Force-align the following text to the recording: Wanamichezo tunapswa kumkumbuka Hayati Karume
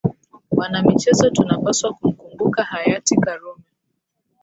Wanamichezo 0.51 1.29
tunapswa 1.29 1.93
kumkumbuka 1.93 2.63
Hayati 2.63 3.15
Karume 3.15 3.63